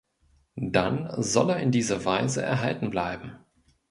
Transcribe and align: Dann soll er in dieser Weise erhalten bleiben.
Dann 0.55 1.11
soll 1.21 1.51
er 1.51 1.57
in 1.59 1.69
dieser 1.69 2.03
Weise 2.05 2.41
erhalten 2.41 2.89
bleiben. 2.89 3.37